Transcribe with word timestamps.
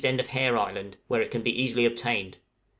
end 0.03 0.19
of 0.19 0.29
Hare 0.29 0.57
Island, 0.57 0.97
where 1.07 1.21
it 1.21 1.29
can 1.29 1.43
be 1.43 1.61
easily 1.61 1.85
obtained. 1.85 2.35